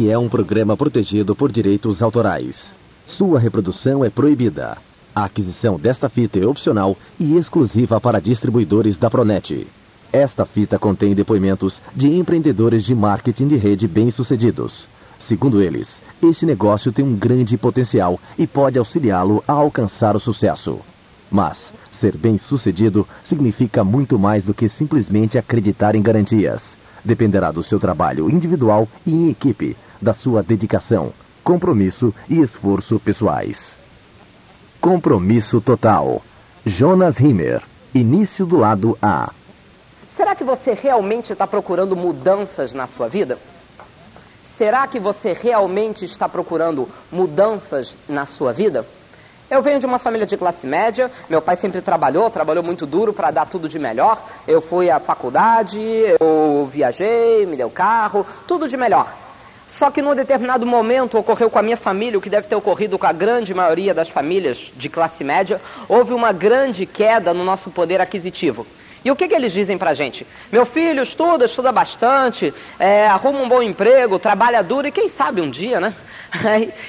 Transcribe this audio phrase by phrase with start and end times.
[0.00, 2.72] Este é um programa protegido por direitos autorais.
[3.04, 4.78] Sua reprodução é proibida.
[5.14, 9.66] A aquisição desta fita é opcional e exclusiva para distribuidores da Pronet.
[10.10, 14.88] Esta fita contém depoimentos de empreendedores de marketing de rede bem-sucedidos.
[15.18, 20.78] Segundo eles, este negócio tem um grande potencial e pode auxiliá-lo a alcançar o sucesso.
[21.30, 26.74] Mas ser bem-sucedido significa muito mais do que simplesmente acreditar em garantias.
[27.04, 31.12] Dependerá do seu trabalho individual e em equipe, da sua dedicação,
[31.44, 33.76] compromisso e esforço pessoais.
[34.80, 36.22] Compromisso total.
[36.64, 37.62] Jonas Rimmer.
[37.94, 39.30] Início do lado A.
[40.16, 43.38] Será que você realmente está procurando mudanças na sua vida?
[44.56, 48.86] Será que você realmente está procurando mudanças na sua vida?
[49.50, 53.12] Eu venho de uma família de classe média, meu pai sempre trabalhou, trabalhou muito duro
[53.12, 54.22] para dar tudo de melhor.
[54.46, 55.80] Eu fui à faculdade,
[56.20, 59.12] eu viajei, me deu carro, tudo de melhor.
[59.80, 62.98] Só que num determinado momento ocorreu com a minha família, o que deve ter ocorrido
[62.98, 67.70] com a grande maioria das famílias de classe média, houve uma grande queda no nosso
[67.70, 68.66] poder aquisitivo.
[69.02, 70.26] E o que, que eles dizem pra gente?
[70.52, 75.40] Meu filho estuda, estuda bastante, é, arruma um bom emprego, trabalha duro e quem sabe
[75.40, 75.94] um dia, né?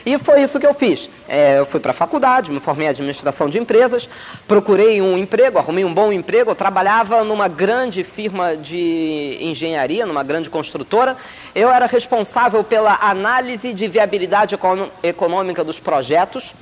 [0.06, 1.10] E foi isso que eu fiz.
[1.28, 4.08] É, eu fui para a faculdade, me formei em administração de empresas,
[4.48, 6.52] procurei um emprego, arrumei um bom emprego.
[6.52, 11.18] Eu trabalhava numa grande firma de engenharia, numa grande construtora.
[11.56, 14.58] Eu era responsável pela análise de viabilidade
[15.04, 16.54] econômica dos projetos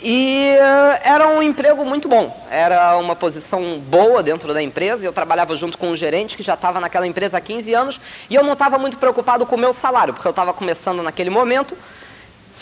[0.00, 5.04] e uh, era um emprego muito bom, era uma posição boa dentro da empresa.
[5.04, 8.34] Eu trabalhava junto com um gerente que já estava naquela empresa há 15 anos e
[8.34, 11.76] eu não estava muito preocupado com o meu salário, porque eu estava começando naquele momento,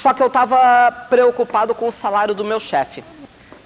[0.02, 3.04] só que eu estava preocupado com o salário do meu chefe.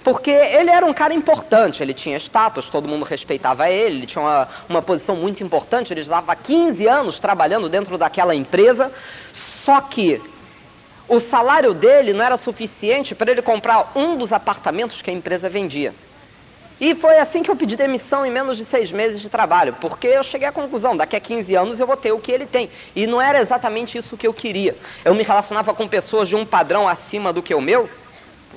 [0.03, 4.21] Porque ele era um cara importante, ele tinha status, todo mundo respeitava ele, ele tinha
[4.21, 8.91] uma, uma posição muito importante, ele estava há 15 anos trabalhando dentro daquela empresa,
[9.63, 10.19] só que
[11.07, 15.49] o salário dele não era suficiente para ele comprar um dos apartamentos que a empresa
[15.49, 15.93] vendia.
[16.79, 20.07] E foi assim que eu pedi demissão em menos de seis meses de trabalho, porque
[20.07, 22.71] eu cheguei à conclusão, daqui a 15 anos eu vou ter o que ele tem.
[22.95, 24.75] E não era exatamente isso que eu queria.
[25.05, 27.87] Eu me relacionava com pessoas de um padrão acima do que o meu,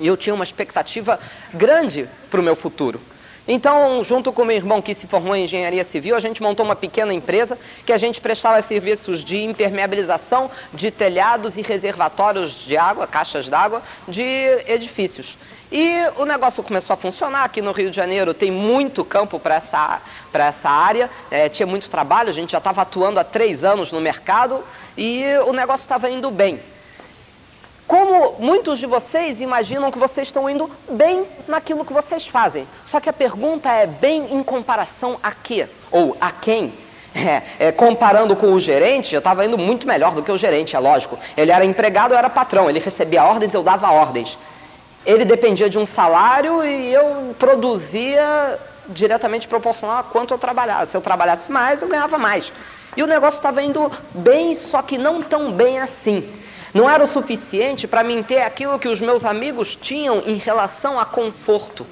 [0.01, 1.21] e eu tinha uma expectativa
[1.53, 2.99] grande para o meu futuro.
[3.47, 6.75] Então, junto com meu irmão que se formou em engenharia civil, a gente montou uma
[6.75, 13.07] pequena empresa que a gente prestava serviços de impermeabilização de telhados e reservatórios de água,
[13.07, 14.23] caixas d'água, de
[14.67, 15.37] edifícios.
[15.71, 17.45] E o negócio começou a funcionar.
[17.45, 20.01] Aqui no Rio de Janeiro tem muito campo para essa,
[20.33, 24.01] essa área, é, tinha muito trabalho, a gente já estava atuando há três anos no
[24.01, 24.65] mercado
[24.97, 26.61] e o negócio estava indo bem.
[27.87, 32.67] Como muitos de vocês imaginam que vocês estão indo bem naquilo que vocês fazem.
[32.91, 35.69] Só que a pergunta é bem em comparação a quê?
[35.91, 36.73] Ou a quem?
[37.17, 40.75] É, é, comparando com o gerente, eu estava indo muito melhor do que o gerente,
[40.75, 41.17] é lógico.
[41.37, 42.69] Ele era empregado, eu era patrão.
[42.69, 44.37] Ele recebia ordens, eu dava ordens.
[45.07, 48.59] Ele dependia de um salário e eu produzia
[48.89, 50.87] diretamente proporcional a quanto eu trabalhava.
[50.87, 52.51] Se eu trabalhasse mais, eu ganhava mais.
[52.97, 56.29] E o negócio estava indo bem, só que não tão bem assim.
[56.75, 60.99] Não era o suficiente para mim ter aquilo que os meus amigos tinham em relação
[60.99, 61.87] a conforto.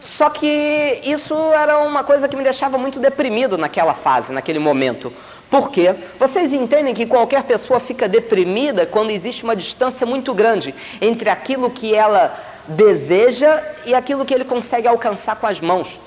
[0.00, 5.12] Só que isso era uma coisa que me deixava muito deprimido naquela fase, naquele momento.
[5.50, 5.94] Por quê?
[6.18, 11.70] Vocês entendem que qualquer pessoa fica deprimida quando existe uma distância muito grande entre aquilo
[11.70, 12.34] que ela
[12.66, 16.00] deseja e aquilo que ele consegue alcançar com as mãos.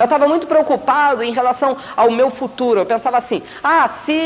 [0.00, 2.80] Eu estava muito preocupado em relação ao meu futuro.
[2.80, 4.18] Eu pensava assim: ah, se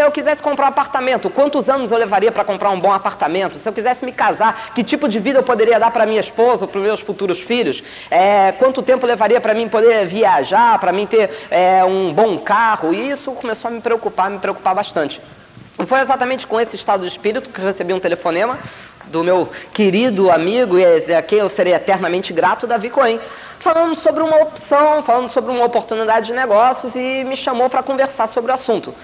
[0.00, 3.58] eu quisesse comprar um apartamento, quantos anos eu levaria para comprar um bom apartamento?
[3.58, 6.64] Se eu quisesse me casar, que tipo de vida eu poderia dar para minha esposa
[6.64, 7.82] ou para meus futuros filhos?
[8.08, 12.94] É, quanto tempo levaria para mim poder viajar, para mim ter é, um bom carro?
[12.94, 15.20] E isso começou a me preocupar, me preocupar bastante.
[15.76, 18.60] E foi exatamente com esse estado de espírito que recebi um telefonema
[19.06, 23.18] do meu querido amigo e a quem eu serei eternamente grato, Davi Cohen
[23.66, 28.28] falando sobre uma opção, falando sobre uma oportunidade de negócios e me chamou para conversar
[28.28, 28.94] sobre o assunto.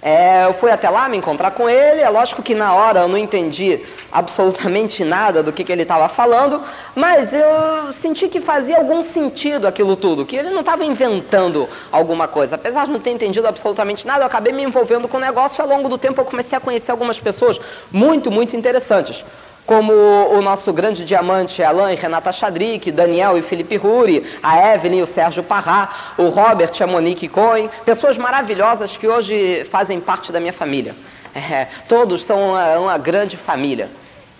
[0.00, 3.08] É, eu fui até lá me encontrar com ele, é lógico que na hora eu
[3.08, 6.62] não entendi absolutamente nada do que, que ele estava falando,
[6.94, 12.26] mas eu senti que fazia algum sentido aquilo tudo, que ele não estava inventando alguma
[12.26, 12.54] coisa.
[12.54, 15.62] Apesar de não ter entendido absolutamente nada, eu acabei me envolvendo com o negócio e
[15.62, 17.60] ao longo do tempo eu comecei a conhecer algumas pessoas
[17.92, 19.22] muito, muito interessantes
[19.68, 25.00] como o nosso grande diamante Alain e Renata Chadrick, Daniel e Felipe Ruri, a Evelyn
[25.00, 30.00] e o Sérgio Parrá, o Robert e a Monique Cohen, pessoas maravilhosas que hoje fazem
[30.00, 30.96] parte da minha família.
[31.34, 33.90] É, todos são uma, uma grande família.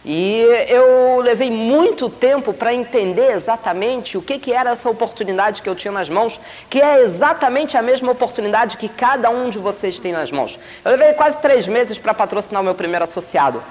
[0.03, 5.69] E eu levei muito tempo para entender exatamente o que, que era essa oportunidade que
[5.69, 6.41] eu tinha nas mãos,
[6.71, 10.59] que é exatamente a mesma oportunidade que cada um de vocês tem nas mãos.
[10.83, 13.63] Eu levei quase três meses para patrocinar o meu primeiro associado.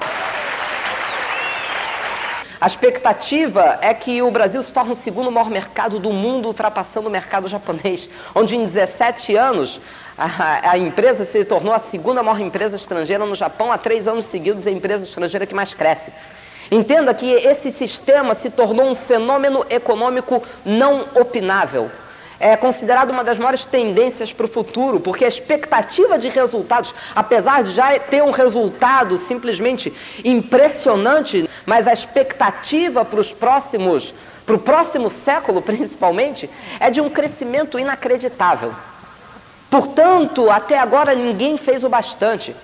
[2.59, 7.07] A expectativa é que o Brasil se torne o segundo maior mercado do mundo, ultrapassando
[7.07, 9.80] o mercado japonês, onde em 17 anos
[10.18, 14.25] a, a, empresa se tornou a segunda maior empresa estrangeira no Japão, há três anos
[14.25, 16.12] seguidos a empresa estrangeira que mais cresce.
[16.71, 21.92] Entenda que esse sistema se tornou um fenômeno econômico não opinável.
[22.39, 27.63] É considerado uma das maiores tendências para o futuro, porque a expectativa de resultados, apesar
[27.63, 29.91] de já ter um resultado simplesmente
[30.23, 34.13] impressionante, mas a expectativa para os próximos,
[34.45, 36.49] para o próximo século principalmente,
[36.79, 38.73] é de um crescimento inacreditável.
[39.69, 42.55] Portanto, até agora ninguém fez o bastante.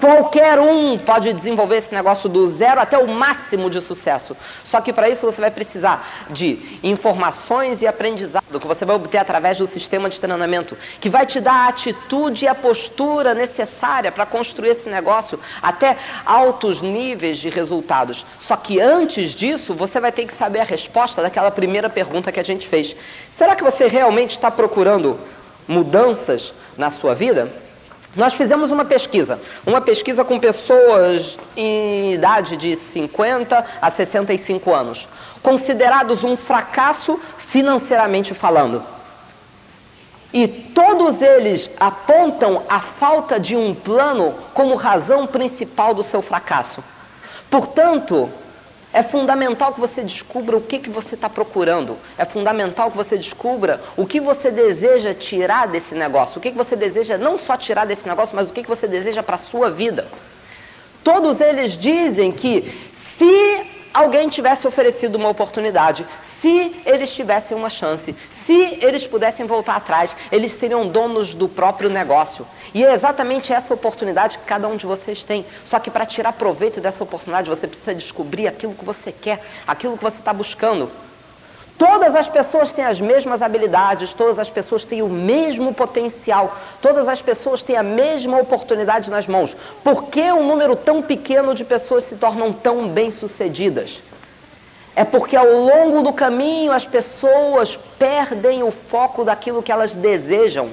[0.00, 4.34] Qualquer um pode desenvolver esse negócio do zero até o máximo de sucesso.
[4.64, 9.18] Só que para isso você vai precisar de informações e aprendizado que você vai obter
[9.18, 14.10] através do sistema de treinamento, que vai te dar a atitude e a postura necessária
[14.10, 18.24] para construir esse negócio até altos níveis de resultados.
[18.38, 22.40] Só que antes disso, você vai ter que saber a resposta daquela primeira pergunta que
[22.40, 22.96] a gente fez.
[23.30, 25.20] Será que você realmente está procurando
[25.68, 27.69] mudanças na sua vida?
[28.16, 35.08] Nós fizemos uma pesquisa, uma pesquisa com pessoas em idade de 50 a 65 anos,
[35.42, 38.82] considerados um fracasso financeiramente falando.
[40.32, 46.82] E todos eles apontam a falta de um plano como razão principal do seu fracasso.
[47.48, 48.28] Portanto,
[48.92, 51.96] é fundamental que você descubra o que, que você está procurando.
[52.18, 56.38] É fundamental que você descubra o que você deseja tirar desse negócio.
[56.38, 58.88] O que, que você deseja não só tirar desse negócio, mas o que, que você
[58.88, 60.08] deseja para a sua vida.
[61.04, 62.72] Todos eles dizem que
[63.16, 63.62] se
[63.94, 68.14] alguém tivesse oferecido uma oportunidade, se eles tivessem uma chance,
[68.44, 72.46] se eles pudessem voltar atrás, eles seriam donos do próprio negócio.
[72.72, 75.44] E é exatamente essa oportunidade que cada um de vocês tem.
[75.64, 79.96] Só que para tirar proveito dessa oportunidade, você precisa descobrir aquilo que você quer, aquilo
[79.96, 80.90] que você está buscando.
[81.80, 87.08] Todas as pessoas têm as mesmas habilidades, todas as pessoas têm o mesmo potencial, todas
[87.08, 89.56] as pessoas têm a mesma oportunidade nas mãos.
[89.82, 94.02] Por que um número tão pequeno de pessoas se tornam tão bem-sucedidas?
[94.94, 100.68] É porque ao longo do caminho as pessoas perdem o foco daquilo que elas desejam.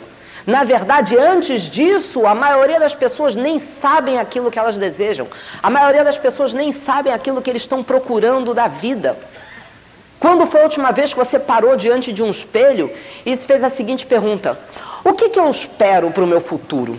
[0.47, 5.27] Na verdade, antes disso, a maioria das pessoas nem sabem aquilo que elas desejam.
[5.61, 9.17] A maioria das pessoas nem sabem aquilo que eles estão procurando da vida.
[10.17, 12.89] Quando foi a última vez que você parou diante de um espelho
[13.25, 14.57] e fez a seguinte pergunta:
[15.03, 16.97] O que, que eu espero para o meu futuro?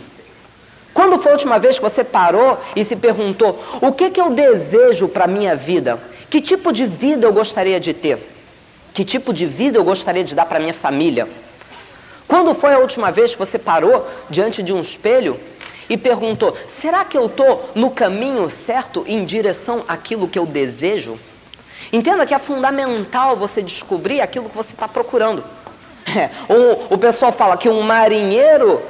[0.92, 4.28] Quando foi a última vez que você parou e se perguntou: O que, que eu
[4.28, 5.98] desejo para a minha vida?
[6.28, 8.18] Que tipo de vida eu gostaria de ter?
[8.92, 11.26] Que tipo de vida eu gostaria de dar para minha família?
[12.28, 15.40] Quando foi a última vez que você parou diante de um espelho
[15.88, 21.18] e perguntou: será que eu estou no caminho certo em direção àquilo que eu desejo?
[21.90, 25.42] Entenda que é fundamental você descobrir aquilo que você está procurando.
[26.06, 28.80] É, o, o pessoal fala que um marinheiro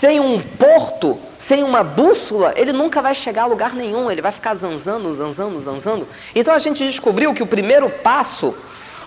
[0.00, 1.18] sem um porto
[1.48, 5.58] sem uma bússola, ele nunca vai chegar a lugar nenhum, ele vai ficar zanzando, zanzando,
[5.58, 6.08] zanzando.
[6.34, 8.54] Então a gente descobriu que o primeiro passo,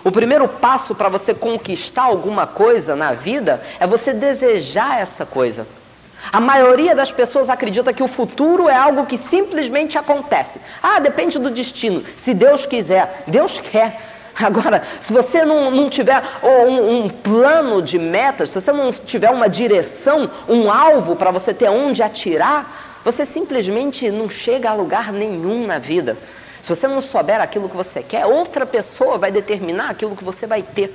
[0.04, 5.66] o primeiro passo para você conquistar alguma coisa na vida é você desejar essa coisa.
[6.32, 10.60] A maioria das pessoas acredita que o futuro é algo que simplesmente acontece.
[10.82, 12.04] Ah, depende do destino.
[12.24, 14.00] Se Deus quiser, Deus quer.
[14.34, 19.30] Agora, se você não, não tiver um, um, plano de metas, se você não tiver
[19.30, 25.12] uma direção, um alvo para você ter onde atirar, você simplesmente não chega a lugar
[25.12, 26.16] nenhum na vida.
[26.62, 30.46] Se você não souber aquilo que você quer, outra pessoa vai determinar aquilo que você
[30.46, 30.94] vai ter.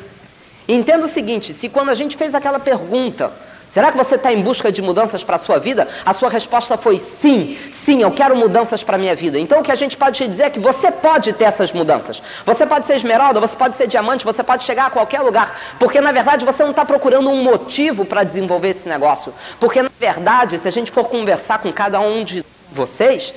[0.67, 3.31] entenda o seguinte: se quando a gente fez aquela pergunta,
[3.71, 5.88] Será que você está em busca de mudanças para a sua vida?
[6.05, 9.38] A sua resposta foi sim, sim, eu quero mudanças para a minha vida.
[9.38, 12.21] Então o que a gente pode te dizer é que você pode ter essas mudanças.
[12.45, 15.75] Você pode ser esmeralda, você pode ser diamante, você pode chegar a qualquer lugar.
[15.77, 19.33] Porque na verdade você não está procurando um motivo para desenvolver esse negócio.
[19.59, 23.33] Porque na verdade, se a gente for conversar com cada um de vocês,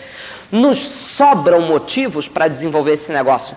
[0.50, 3.56] nos sobram motivos para desenvolver esse negócio.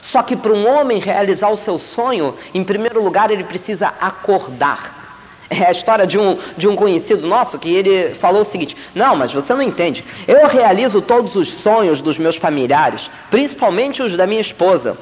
[0.00, 5.00] Só que para um homem realizar o seu sonho, em primeiro lugar ele precisa acordar.
[5.48, 9.14] É a história de um, de um conhecido nosso que ele falou o seguinte: Não,
[9.14, 10.02] mas você não entende.
[10.26, 14.96] Eu realizo todos os sonhos dos meus familiares, principalmente os da minha esposa.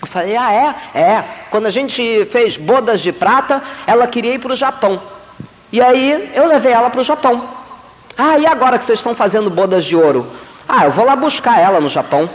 [0.00, 0.98] Eu falei: Ah, é?
[0.98, 1.24] É.
[1.50, 5.00] Quando a gente fez bodas de prata, ela queria ir para o Japão.
[5.72, 7.48] E aí eu levei ela para o Japão.
[8.16, 10.26] Ah, e agora que vocês estão fazendo bodas de ouro?
[10.68, 12.28] Ah, eu vou lá buscar ela no Japão.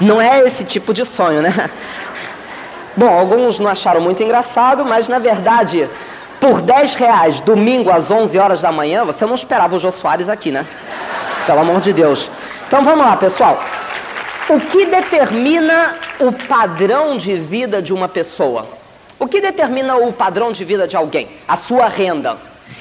[0.00, 1.70] Não é esse tipo de sonho, né?
[2.96, 5.88] Bom, alguns não acharam muito engraçado, mas na verdade,
[6.40, 10.28] por 10 reais, domingo às 11 horas da manhã, você não esperava o Jô Soares
[10.28, 10.66] aqui, né?
[11.46, 12.28] Pelo amor de Deus.
[12.66, 13.62] Então vamos lá, pessoal.
[14.48, 18.66] O que determina o padrão de vida de uma pessoa?
[19.16, 21.28] O que determina o padrão de vida de alguém?
[21.46, 22.36] A sua renda.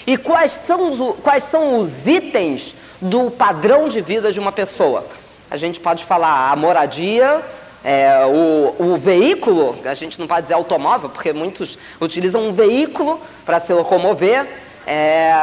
[0.06, 5.06] E quais são os, quais são os itens do padrão de vida de uma pessoa?
[5.50, 7.42] A gente pode falar a moradia,
[7.84, 13.22] é, o, o, veículo, a gente não pode dizer automóvel, porque muitos utilizam um veículo
[13.46, 14.46] para se locomover,
[14.86, 15.34] é,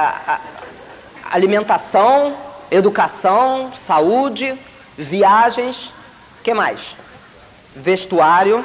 [1.31, 2.35] alimentação,
[2.71, 4.59] educação, saúde,
[4.97, 5.91] viagens,
[6.43, 6.97] que mais?
[7.75, 8.65] Vestuário,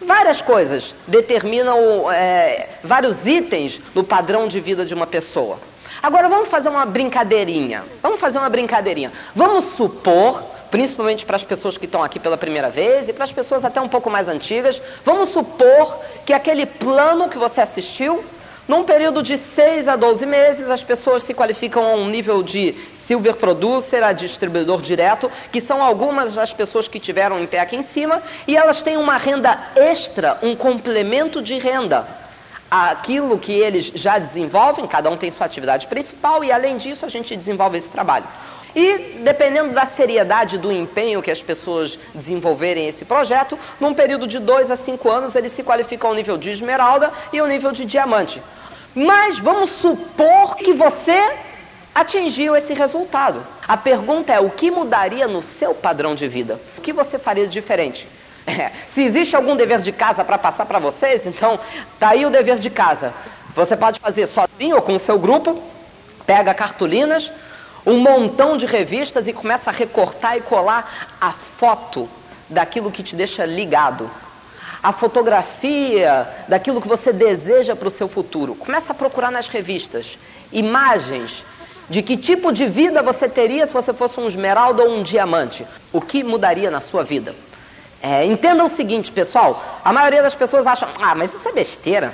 [0.00, 5.58] várias coisas determinam é, vários itens do padrão de vida de uma pessoa.
[6.02, 7.84] Agora vamos fazer uma brincadeirinha.
[8.02, 9.12] Vamos fazer uma brincadeirinha.
[9.36, 10.42] Vamos supor
[10.72, 13.78] principalmente para as pessoas que estão aqui pela primeira vez e para as pessoas até
[13.78, 18.24] um pouco mais antigas, vamos supor que aquele plano que você assistiu,
[18.66, 22.74] num período de 6 a 12 meses, as pessoas se qualificam a um nível de
[23.06, 27.76] silver producer, a distribuidor direto, que são algumas das pessoas que tiveram em pé aqui
[27.76, 32.21] em cima, e elas têm uma renda extra, um complemento de renda.
[32.74, 37.08] Aquilo que eles já desenvolvem, cada um tem sua atividade principal, e além disso a
[37.10, 38.24] gente desenvolve esse trabalho.
[38.74, 44.38] E, dependendo da seriedade do empenho que as pessoas desenvolverem esse projeto, num período de
[44.38, 47.84] dois a cinco anos, eles se qualificam ao nível de esmeralda e ao nível de
[47.84, 48.42] diamante.
[48.94, 51.34] Mas vamos supor que você
[51.94, 53.46] atingiu esse resultado.
[53.68, 56.58] A pergunta é: o que mudaria no seu padrão de vida?
[56.78, 58.08] O que você faria de diferente?
[58.46, 61.58] É, se existe algum dever de casa para passar para vocês, então
[61.98, 63.14] tá aí o dever de casa.
[63.54, 65.62] Você pode fazer sozinho ou com o seu grupo,
[66.26, 67.30] pega cartolinas,
[67.86, 72.08] um montão de revistas e começa a recortar e colar a foto
[72.48, 74.10] daquilo que te deixa ligado.
[74.82, 78.54] A fotografia daquilo que você deseja para o seu futuro.
[78.54, 80.18] Começa a procurar nas revistas
[80.50, 81.44] imagens
[81.88, 85.66] de que tipo de vida você teria se você fosse um esmeralda ou um diamante.
[85.92, 87.34] O que mudaria na sua vida?
[88.02, 89.62] É, entenda o seguinte, pessoal.
[89.84, 92.12] A maioria das pessoas acham, ah, mas isso é besteira.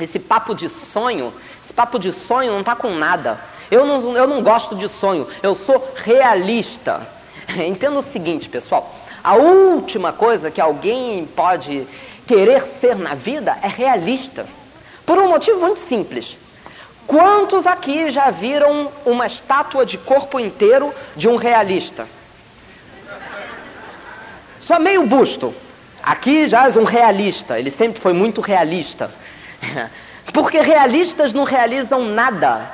[0.00, 1.30] Esse papo de sonho,
[1.62, 3.38] esse papo de sonho não está com nada.
[3.70, 7.06] Eu não, eu não gosto de sonho, eu sou realista.
[7.68, 11.86] Entenda o seguinte, pessoal: a última coisa que alguém pode
[12.26, 14.46] querer ser na vida é realista.
[15.04, 16.38] Por um motivo muito simples.
[17.06, 22.06] Quantos aqui já viram uma estátua de corpo inteiro de um realista?
[24.70, 25.52] Só meio busto.
[26.00, 29.10] Aqui já é um realista, ele sempre foi muito realista.
[30.32, 32.70] Porque realistas não realizam nada.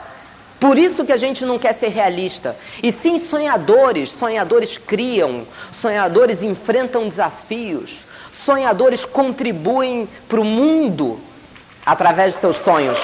[0.61, 2.55] Por isso que a gente não quer ser realista.
[2.83, 4.11] E sim sonhadores.
[4.11, 5.47] Sonhadores criam,
[5.81, 7.97] sonhadores enfrentam desafios,
[8.45, 11.19] sonhadores contribuem para o mundo
[11.87, 12.99] através de seus sonhos.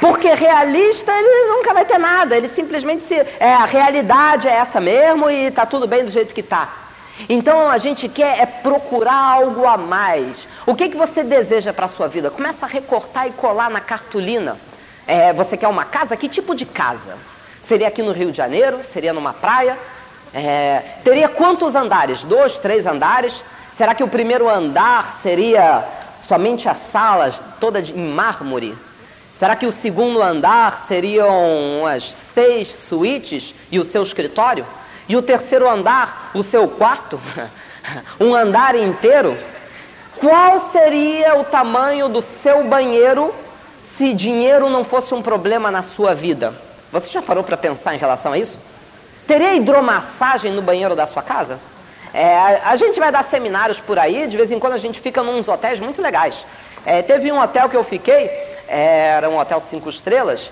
[0.00, 3.14] Porque realista ele nunca vai ter nada, ele simplesmente se.
[3.40, 6.79] É, a realidade é essa mesmo e está tudo bem do jeito que está.
[7.28, 10.46] Então a gente quer é procurar algo a mais.
[10.66, 12.30] O que, que você deseja para a sua vida?
[12.30, 14.56] Começa a recortar e colar na cartolina.
[15.06, 16.16] É, você quer uma casa?
[16.16, 17.16] Que tipo de casa?
[17.66, 18.80] Seria aqui no Rio de Janeiro?
[18.84, 19.78] Seria numa praia?
[20.32, 22.22] É, teria quantos andares?
[22.22, 23.42] Dois, três andares?
[23.76, 25.84] Será que o primeiro andar seria
[26.28, 28.76] somente as salas todas em mármore?
[29.38, 34.66] Será que o segundo andar seriam as seis suítes e o seu escritório?
[35.10, 37.20] E o terceiro andar, o seu quarto?
[38.20, 39.36] um andar inteiro?
[40.20, 43.34] Qual seria o tamanho do seu banheiro
[43.98, 46.54] se dinheiro não fosse um problema na sua vida,
[46.92, 48.56] você já parou para pensar em relação a isso?
[49.26, 51.58] Teria hidromassagem no banheiro da sua casa?
[52.14, 55.24] É, a, gente vai dar seminários por aí, de vez em quando a gente fica
[55.24, 56.46] num hotéis muito legais.
[56.86, 58.26] É, teve um hotel que eu fiquei,
[58.68, 60.48] é, era um hotel cinco estrelas,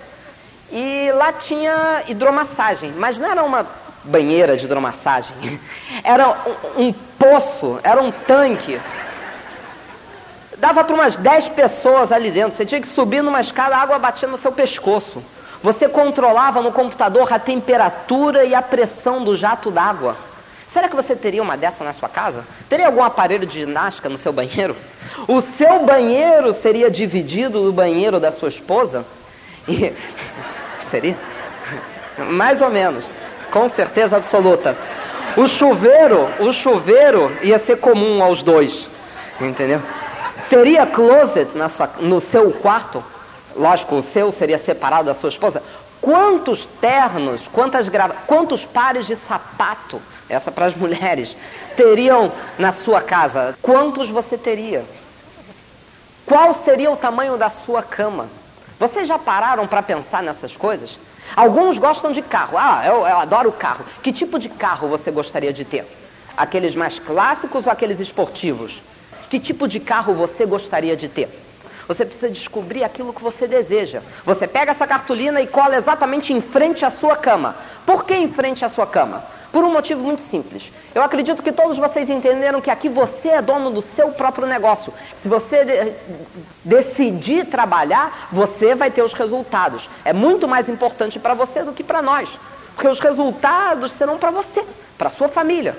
[0.72, 3.64] e lá tinha hidromassagem, mas não era uma
[4.04, 5.60] banheira de hidromassagem,
[6.02, 6.36] era
[6.76, 8.80] um, um poço, era um tanque
[10.58, 12.56] Dava para umas 10 pessoas ali dentro.
[12.56, 15.22] Você tinha que subir numa escada, a água batia no seu pescoço.
[15.62, 20.16] Você controlava no computador a temperatura e a pressão do jato d'água.
[20.72, 22.44] Será que você teria uma dessa na sua casa?
[22.68, 24.76] Teria algum aparelho de ginástica no seu banheiro?
[25.26, 29.04] O seu banheiro seria dividido do banheiro da sua esposa?
[29.66, 29.92] E...
[30.90, 31.16] Seria?
[32.30, 33.04] Mais ou menos.
[33.50, 34.76] Com certeza absoluta.
[35.36, 38.88] O chuveiro, o chuveiro ia ser comum aos dois.
[39.40, 39.80] Entendeu?
[40.50, 43.04] Teria closet na sua, no seu quarto?
[43.54, 45.62] Lógico, o seu seria separado da sua esposa.
[46.00, 51.36] Quantos ternos, quantas grava, quantos pares de sapato essa para as mulheres,
[51.76, 53.56] teriam na sua casa?
[53.62, 54.84] Quantos você teria?
[56.26, 58.28] Qual seria o tamanho da sua cama?
[58.78, 60.90] Vocês já pararam para pensar nessas coisas?
[61.36, 62.58] Alguns gostam de carro.
[62.58, 63.84] Ah, eu, eu adoro carro.
[64.02, 65.86] Que tipo de carro você gostaria de ter?
[66.36, 68.80] Aqueles mais clássicos ou aqueles esportivos?
[69.28, 71.28] Que tipo de carro você gostaria de ter?
[71.86, 74.02] Você precisa descobrir aquilo que você deseja.
[74.24, 77.56] Você pega essa cartolina e cola exatamente em frente à sua cama.
[77.86, 79.24] Por que em frente à sua cama?
[79.50, 80.70] Por um motivo muito simples.
[80.94, 84.92] Eu acredito que todos vocês entenderam que aqui você é dono do seu próprio negócio.
[85.22, 85.92] Se você de
[86.64, 89.88] decidir trabalhar, você vai ter os resultados.
[90.04, 92.28] É muito mais importante para você do que para nós.
[92.74, 94.64] Porque os resultados serão para você,
[94.96, 95.76] para sua família.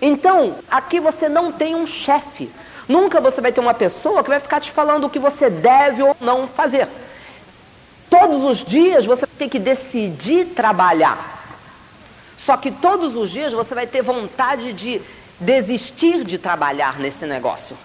[0.00, 2.50] Então, aqui você não tem um chefe.
[2.88, 6.02] Nunca você vai ter uma pessoa que vai ficar te falando o que você deve
[6.02, 6.88] ou não fazer.
[8.08, 11.36] Todos os dias você tem que decidir trabalhar.
[12.46, 15.02] Só que todos os dias você vai ter vontade de
[15.40, 17.76] desistir de trabalhar nesse negócio.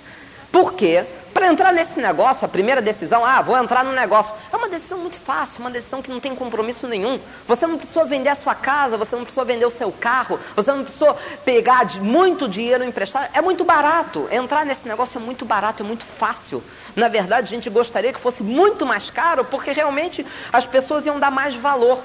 [0.52, 1.04] Por quê?
[1.34, 5.00] Para entrar nesse negócio, a primeira decisão, ah, vou entrar no negócio, é uma decisão
[5.00, 7.20] muito fácil, uma decisão que não tem compromisso nenhum.
[7.48, 10.72] Você não precisou vender a sua casa, você não precisou vender o seu carro, você
[10.72, 13.32] não precisou pegar muito dinheiro emprestado.
[13.34, 14.28] É muito barato.
[14.32, 16.62] Entrar nesse negócio é muito barato, é muito fácil.
[16.96, 21.18] Na verdade, a gente gostaria que fosse muito mais caro, porque realmente as pessoas iam
[21.18, 22.00] dar mais valor.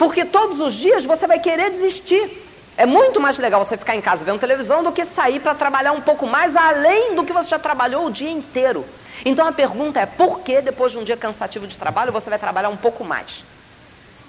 [0.00, 2.42] Porque todos os dias você vai querer desistir.
[2.74, 5.92] É muito mais legal você ficar em casa vendo televisão do que sair para trabalhar
[5.92, 8.86] um pouco mais além do que você já trabalhou o dia inteiro.
[9.26, 12.38] Então a pergunta é: por que depois de um dia cansativo de trabalho você vai
[12.38, 13.44] trabalhar um pouco mais?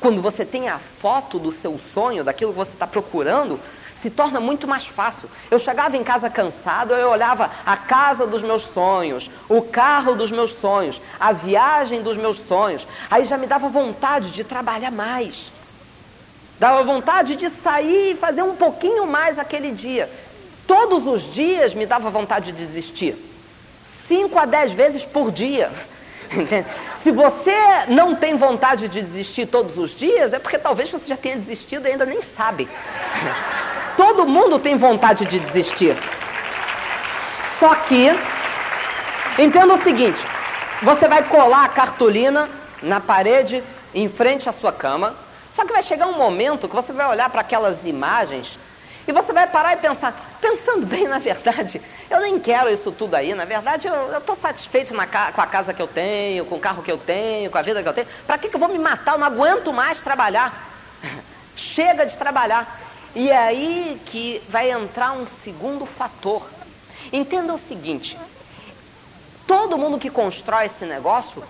[0.02, 3.58] Quando você tem a foto do seu sonho, daquilo que você está procurando,
[4.02, 5.30] se torna muito mais fácil.
[5.50, 10.32] Eu chegava em casa cansado, eu olhava a casa dos meus sonhos, o carro dos
[10.32, 12.86] meus sonhos, a viagem dos meus sonhos.
[13.10, 15.50] Aí já me dava vontade de trabalhar mais.
[16.62, 20.08] Dava vontade de sair e fazer um pouquinho mais aquele dia.
[20.68, 23.16] Todos os dias me dava vontade de desistir.
[24.08, 25.72] Cinco a dez vezes por dia.
[27.02, 27.52] Se você
[27.88, 31.88] não tem vontade de desistir todos os dias, é porque talvez você já tenha desistido
[31.88, 32.70] e ainda nem sabe.
[33.98, 35.98] Todo mundo tem vontade de desistir.
[37.60, 38.12] Só que,
[39.40, 40.24] entenda o seguinte:
[40.84, 42.48] você vai colar a cartolina
[42.84, 43.64] na parede
[43.96, 45.16] em frente à sua cama
[45.62, 48.58] só que vai chegar um momento que você vai olhar para aquelas imagens
[49.08, 53.14] e você vai parar e pensar, pensando bem, na verdade, eu nem quero isso tudo
[53.14, 56.60] aí, na verdade eu estou satisfeito na, com a casa que eu tenho, com o
[56.60, 58.08] carro que eu tenho, com a vida que eu tenho.
[58.26, 59.12] Para que, que eu vou me matar?
[59.14, 60.68] Eu não aguento mais trabalhar.
[61.56, 62.82] Chega de trabalhar.
[63.14, 66.50] E é aí que vai entrar um segundo fator.
[67.14, 68.18] Entenda o seguinte:
[69.46, 71.44] todo mundo que constrói esse negócio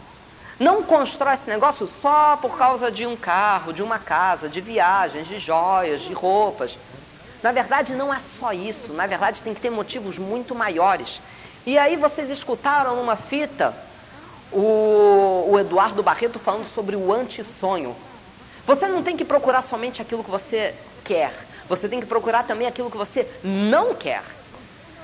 [0.62, 5.28] não constrói esse negócio só por causa de um carro, de uma casa, de viagens,
[5.28, 6.78] de joias, de roupas.
[7.42, 8.94] Na verdade, não é só isso.
[8.94, 11.20] Na verdade, tem que ter motivos muito maiores.
[11.66, 13.74] E aí vocês escutaram numa fita
[14.52, 17.96] o, o Eduardo Barreto falando sobre o anti-sonho.
[18.68, 21.34] Você não tem que procurar somente aquilo que você quer.
[21.68, 24.22] Você tem que procurar também aquilo que você não quer.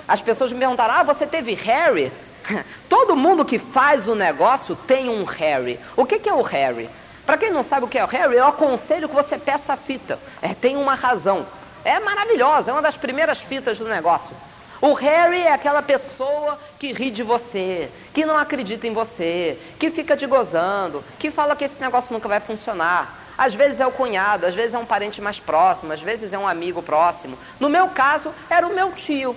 [0.07, 2.11] As pessoas me perguntaram, ah, você teve Harry?
[2.89, 5.79] Todo mundo que faz o negócio tem um Harry.
[5.95, 6.89] O que, que é o Harry?
[7.25, 9.77] Para quem não sabe o que é o Harry, eu aconselho que você peça a
[9.77, 10.17] fita.
[10.41, 11.45] É, tem uma razão.
[11.83, 14.35] É maravilhosa, é uma das primeiras fitas do negócio.
[14.79, 19.89] O Harry é aquela pessoa que ri de você, que não acredita em você, que
[19.89, 23.15] fica te gozando, que fala que esse negócio nunca vai funcionar.
[23.37, 26.37] Às vezes é o cunhado, às vezes é um parente mais próximo, às vezes é
[26.37, 27.37] um amigo próximo.
[27.59, 29.35] No meu caso, era o meu tio.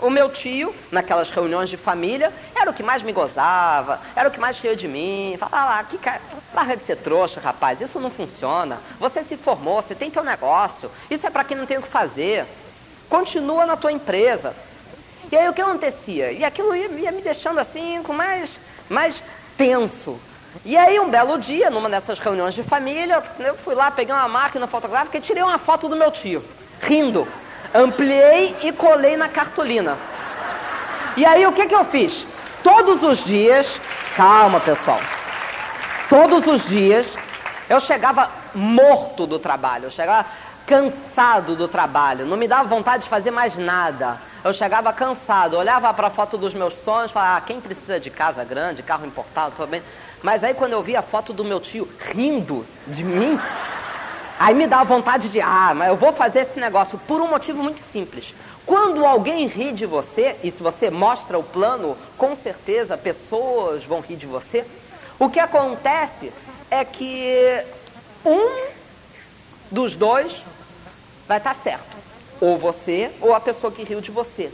[0.00, 4.32] O meu tio, naquelas reuniões de família, era o que mais me gozava, era o
[4.32, 5.36] que mais ria de mim.
[5.38, 6.20] Falava lá, que cara,
[6.52, 8.78] larga de ser trouxa, rapaz, isso não funciona.
[9.00, 11.88] Você se formou, você tem teu negócio, isso é para quem não tem o que
[11.88, 12.44] fazer.
[13.08, 14.54] Continua na tua empresa.
[15.32, 16.30] E aí o que acontecia?
[16.30, 18.50] E aquilo ia, ia me deixando assim, com mais,
[18.90, 19.22] mais
[19.56, 20.20] tenso.
[20.64, 24.28] E aí um belo dia, numa dessas reuniões de família, eu fui lá, peguei uma
[24.28, 26.44] máquina fotográfica e tirei uma foto do meu tio,
[26.80, 27.26] rindo.
[27.74, 29.96] Ampliei e colei na cartolina.
[31.16, 32.26] E aí o que, que eu fiz?
[32.62, 33.80] Todos os dias,
[34.16, 35.00] calma pessoal,
[36.10, 37.06] todos os dias
[37.68, 40.26] eu chegava morto do trabalho, eu chegava
[40.66, 44.18] cansado do trabalho, não me dava vontade de fazer mais nada.
[44.44, 48.10] Eu chegava cansado, olhava para a foto dos meus sonhos, falava, ah, quem precisa de
[48.10, 49.82] casa grande, carro importado, tudo bem.
[50.22, 53.40] Mas aí quando eu vi a foto do meu tio rindo de mim,
[54.38, 57.62] Aí me dá vontade de, ah, mas eu vou fazer esse negócio por um motivo
[57.62, 58.34] muito simples.
[58.66, 64.00] Quando alguém ri de você, e se você mostra o plano, com certeza pessoas vão
[64.00, 64.64] rir de você.
[65.18, 66.32] O que acontece
[66.70, 67.64] é que
[68.24, 68.66] um
[69.70, 70.44] dos dois
[71.26, 71.96] vai estar certo.
[72.40, 74.52] Ou você, ou a pessoa que riu de você.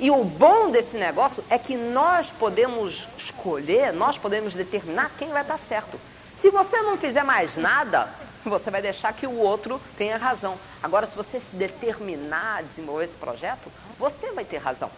[0.00, 5.44] E o bom desse negócio é que nós podemos escolher, nós podemos determinar quem vai
[5.44, 6.00] dar certo.
[6.40, 8.08] Se você não fizer mais nada,
[8.50, 10.58] você vai deixar que o outro tenha razão.
[10.82, 14.90] Agora, se você se determinar a desenvolver esse projeto, você vai ter razão.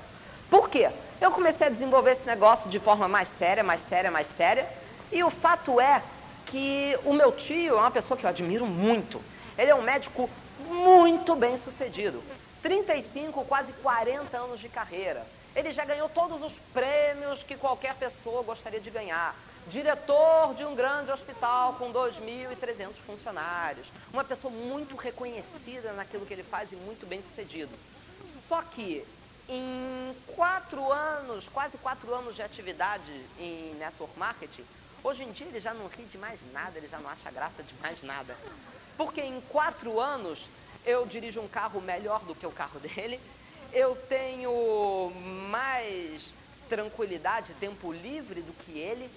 [0.49, 0.91] Por quê?
[1.21, 4.69] Eu comecei a desenvolver esse negócio de forma mais séria, mais séria, mais séria.
[5.13, 6.03] E o fato é
[6.47, 9.23] que o meu tio é uma pessoa que eu admiro muito.
[9.57, 10.29] Ele é um médico
[10.67, 12.23] muito bem sucedido.
[12.63, 15.25] 35, quase 40 anos de carreira.
[15.55, 19.35] Ele já ganhou todos os prêmios que qualquer pessoa gostaria de ganhar.
[19.69, 23.87] Diretor de um grande hospital com 2.300 funcionários.
[24.13, 27.71] Uma pessoa muito reconhecida naquilo que ele faz e muito bem sucedido.
[28.49, 29.07] Só que
[29.49, 34.65] em quatro anos, quase quatro anos de atividade em network marketing,
[35.03, 37.63] hoje em dia ele já não ri de mais nada, ele já não acha graça
[37.63, 38.37] de mais nada.
[38.97, 40.49] Porque em quatro anos
[40.85, 43.21] eu dirijo um carro melhor do que o carro dele,
[43.73, 45.13] eu tenho
[45.49, 46.35] mais
[46.69, 49.11] tranquilidade, tempo livre do que ele.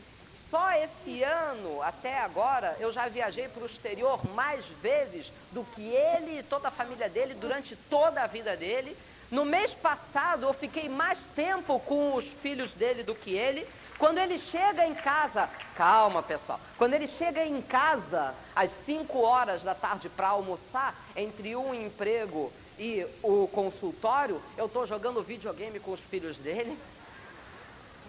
[0.53, 5.81] Só esse ano, até agora, eu já viajei para o exterior mais vezes do que
[5.81, 8.95] ele e toda a família dele durante toda a vida dele.
[9.31, 13.67] No mês passado, eu fiquei mais tempo com os filhos dele do que ele.
[13.97, 19.63] Quando ele chega em casa, calma pessoal, quando ele chega em casa às 5 horas
[19.63, 25.93] da tarde para almoçar, entre um emprego e o consultório, eu estou jogando videogame com
[25.93, 26.77] os filhos dele.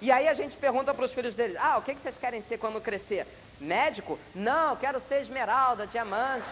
[0.00, 2.42] E aí a gente pergunta para os filhos dele: Ah, o que, que vocês querem
[2.42, 3.26] ser quando crescer?
[3.60, 4.18] Médico?
[4.34, 6.48] Não, eu quero ser esmeralda, diamante.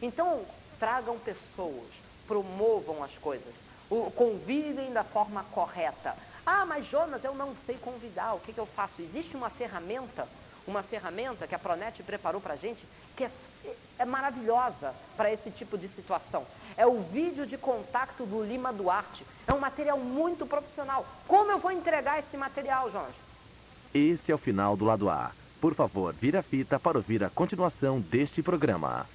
[0.00, 0.46] Então,
[0.78, 1.92] tragam pessoas,
[2.26, 3.54] promovam as coisas,
[4.14, 6.16] convidem da forma correta.
[6.46, 9.02] Ah, mas Jonas, eu não sei convidar, o que, que eu faço?
[9.02, 10.28] Existe uma ferramenta,
[10.66, 13.30] uma ferramenta que a Pronet preparou para a gente, que é,
[13.98, 16.46] é maravilhosa para esse tipo de situação.
[16.76, 19.26] É o vídeo de contato do Lima Duarte.
[19.46, 21.04] É um material muito profissional.
[21.26, 23.14] Como eu vou entregar esse material, Jonas?
[23.92, 25.32] Esse é o final do lado A.
[25.60, 29.06] Por favor, vira a fita para ouvir a continuação deste programa.